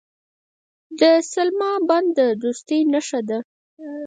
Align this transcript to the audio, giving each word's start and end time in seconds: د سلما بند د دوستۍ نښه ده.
د 0.99 1.01
سلما 1.31 1.71
بند 1.87 2.07
د 2.17 2.19
دوستۍ 2.41 2.79
نښه 2.91 3.21
ده. 3.29 3.39